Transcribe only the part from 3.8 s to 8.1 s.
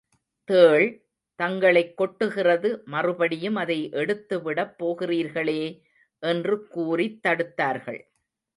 எடுத்துவிடப் போகிறீர்களே! என்று கூறித் தடுத்தார்கள்.